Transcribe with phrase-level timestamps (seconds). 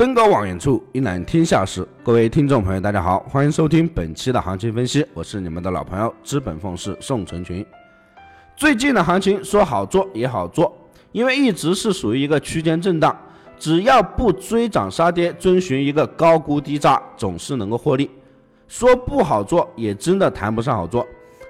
[0.00, 1.86] 登高望远处，一览天下事。
[2.02, 7.62] 各位听众朋友，大家好，欢迎收听本期的行情分析，我是你们的老朋友资本凤氏宋成群。
[8.56, 10.74] 最近的行情说好做也好做，
[11.12, 13.14] 因为一直是属于一个区间震荡，
[13.58, 18.10] 只要不追涨杀跌，遵循一个高估低炸，总是能够获利。
[18.68, 21.06] 说不好做，也真的谈不上好做。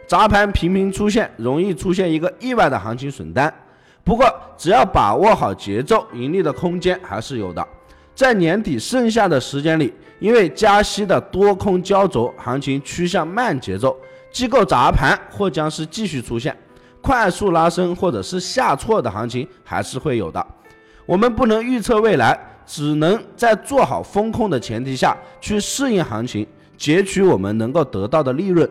[0.08, 3.54] 砸盘频频出现，容易出现一个意外的行情损单。
[4.02, 4.26] 不过，
[4.56, 7.64] 只要把握好节奏，盈利的空间还是有的。
[8.20, 13.96] 在年底剩下的时间里，因为加息的多空焦灼，行情趋向慢节奏，
[14.30, 16.54] 机构砸盘或将是继续出现，
[17.00, 20.46] 快速拉升或者是下挫的行情还是会有的。
[21.06, 28.68] 我们不能预测未来，只能在做好风控的前提下去适应行情，截取我们能够得到的利润。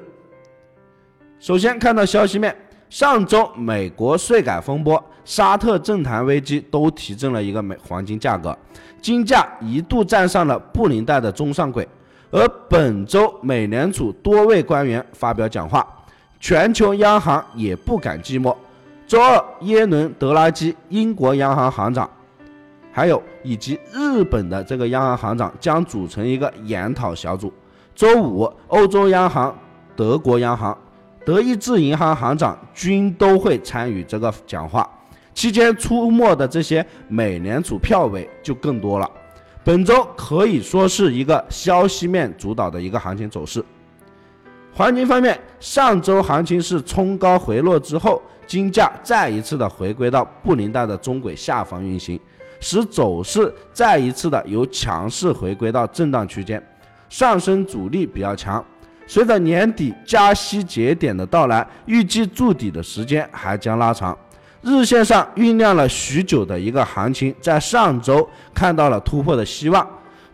[1.39, 2.55] 首先看到消息面。
[2.89, 8.57] 上周美国税改风波、沙特政坛危机都提振了一个美黄金价格，
[8.99, 11.87] 金价一度站上了布林带的中上轨。
[12.31, 15.85] 而本周美联储多位官员发表讲话，
[16.39, 18.55] 全球央行也不敢寂寞。
[19.05, 22.09] 周二，耶伦、德拉基，英国央行行长，
[22.91, 27.53] 还有以及日本的这个央行行长将组成一个研讨小组。
[27.93, 29.55] 周五，欧洲央行、
[29.95, 30.75] 德国央行。
[31.25, 34.89] 德意志银行行长均都会参与这个讲话，
[35.33, 39.09] 期间出没的这些美联储票委就更多了。
[39.63, 43.63] 本周可以说是一个消息面主导的一个行情走势。
[44.73, 52.19] 黄金方面，上周行情是冲高回落之后，金价再一次的回归到布林带的中轨下方运行，
[52.61, 56.65] 使走势再一次的由强势回归到震荡区间，
[57.09, 58.63] 上升阻力比较强。
[59.09, 64.15] 随着年底加息节点的到来，预计筑底的时间还将拉长。
[64.61, 69.85] 日线上酝酿了许久的一个行情，在上周看到了突破的希望，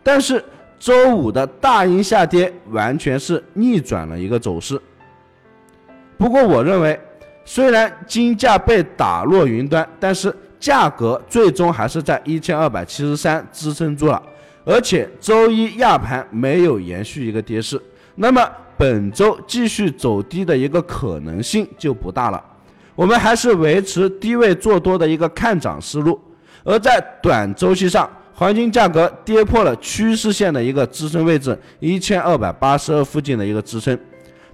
[0.04, 0.44] 但是
[0.78, 4.78] 周五的大阴下跌完全是逆转了一个走势。
[6.18, 7.00] 不过，我认为，
[7.46, 14.22] 虽然金价被打落云端，但是价格最终还是在一千二百七十三支撑住了，
[14.66, 17.82] 而且周一亚盘没有延续一个跌势，
[18.16, 18.46] 那么。
[18.78, 22.44] 本周继续走低的一个可能性就不大了，
[22.96, 26.20] 我们还是维持低位做多的一个看涨思路。
[26.64, 33.98] 而在短周期上，黄金价格跌破了趋势线的一个支撑位置一千二百八十二附近的一个支撑，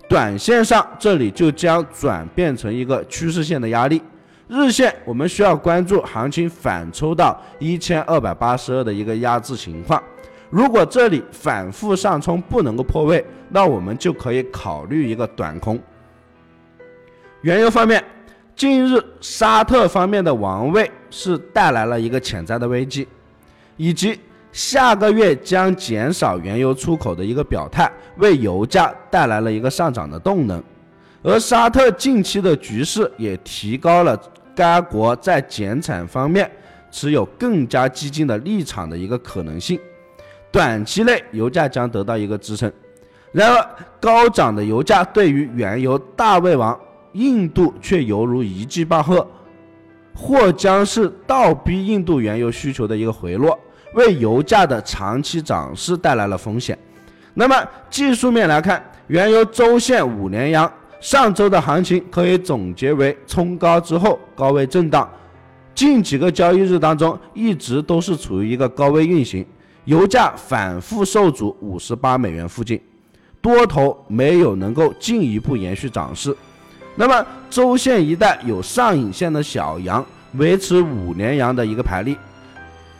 [0.07, 4.01] 短线上这里就将转变成一个趋势线的压力。
[4.47, 10.03] 日线我们需要关注行情反抽到一千二百八十二的一个压制情况。
[10.51, 15.79] 如果这里反复上冲不能够破位，那我们就可以考虑一个短空。
[17.41, 18.03] 原油方面，
[18.53, 23.07] 近日沙特方面的王位是带来了一个潜在的危机，
[23.77, 24.19] 以及
[24.51, 30.61] 下个月将减少原油出口的一个表态，为油价带来了一个上涨的动能。
[31.23, 34.19] 而沙特近期的局势也提高了
[34.53, 36.49] 该国在减产方面
[36.91, 39.79] 持有更加激进的立场的一个可能性。
[40.51, 42.71] 短期内油价将得到一个支撑，
[43.31, 43.69] 然而
[43.99, 46.77] 高涨的油价对于原油大胃王
[47.13, 49.25] 印度却犹如一记棒喝，
[50.13, 53.57] 或将是倒逼印度原油需求的一个回落，
[53.93, 56.77] 为油价的长期涨势带来了风险。
[57.33, 57.55] 那么
[57.89, 60.69] 技术面来看，原油周线五连阳，
[60.99, 65.09] 上周的行情可以总结为冲高之后高位震荡，
[65.73, 69.45] 近几个交易日当中一直都是处于一个高位运行。
[69.85, 72.79] 油价反复受阻五十八美元附近，
[73.41, 76.35] 多头没有能够进一步延续涨势。
[76.95, 82.15] 那么周线一带有上影线的小阳维持五连阳的一个排列，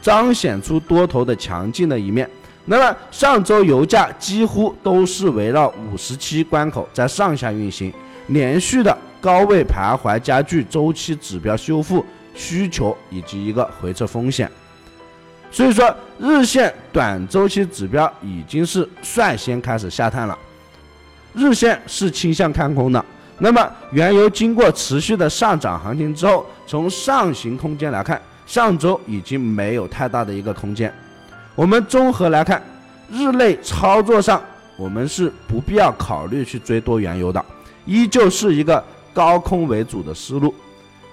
[0.01, 2.27] 彰显出多头的强劲的一面。
[2.65, 7.93] 那么上周油价几乎都是围绕五十七关口在上下运行，
[8.27, 14.49] 连续的高位徘徊，加剧周期指标修复需求以及一个回撤风险。
[15.51, 20.37] 所以说，日线短周期指标已经是率先开始下探了，
[21.33, 23.03] 日线是倾向看空的。
[23.37, 30.93] 那么，原油经过持续的上涨行情之后，从上行空间来看，上周已经没有太大的一个空间。
[31.53, 32.63] 我们综合来看，
[33.11, 34.41] 日内操作上，
[34.77, 37.43] 我们是不必要考虑去追多原油的，
[37.85, 38.81] 依旧是一个
[39.13, 40.55] 高空为主的思路。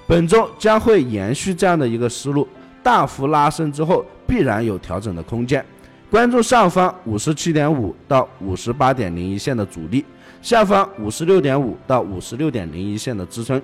[0.06, 2.46] 本周将会延续这样的一个思路，
[2.84, 4.06] 大幅拉升之后。
[4.28, 5.64] 必然有调整的空间，
[6.10, 10.04] 关注上方五十七点五到五十八点零一线的阻力，
[10.42, 13.60] 下方五十六点五到五十六点零一线的支撑。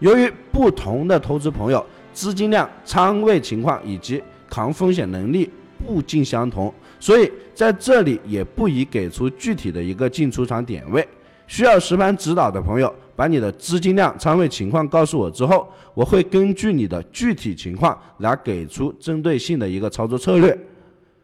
[0.00, 5.50] 由于不同的投资朋友资金量、仓位情况以及抗风险能力
[5.86, 11.06] 不尽相同，所以在这里也不宜给出具体的一个进出场点位。
[11.46, 20.58] 需要实盘指导的朋友，把你的资金量、仓位情况告诉我之后，我会根据你的具体情况来给出针对性的一个操作策略。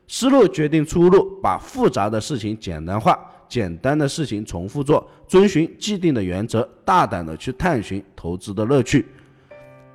[0.07, 9.07] 思路决定出路，把复杂的事情简单化，简单的事情重复做，遵循既定的原则，大胆的去探寻投资的乐趣。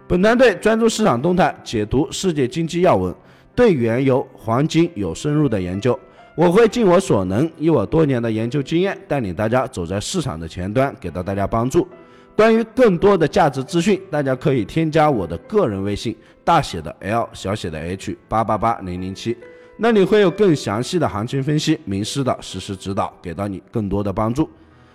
[0.08, 3.14] 本团队专注市场动态，解读世界经济要闻，
[3.54, 6.00] 对原油、黄金有深入的研究。
[6.36, 11.88] 我会尽我所能，以我多年的研究经验，带领大家走在市场的前端，给到大家帮助。
[12.36, 19.38] 关于更多的价值资讯，大家可以添加我的个人微信，大写的 L，小写的 H，八八八零零七。
[19.78, 24.50] 那里会有更详细的行情分析、名师的实时指导，给到你更多的帮助。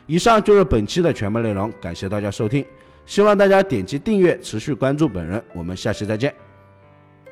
[0.06, 2.62] 以上就是本期的全部内容，感谢大家收听，
[3.06, 6.49] 希望大家点击订阅，持续关注本人，我们下期再见。